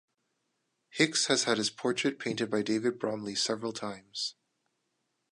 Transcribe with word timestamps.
Hicks 0.89 1.27
has 1.27 1.43
had 1.43 1.59
his 1.59 1.69
portrait 1.69 2.17
painted 2.17 2.49
by 2.49 2.63
David 2.63 2.97
Bromley 2.97 3.35
several 3.35 3.71
times. 3.71 4.33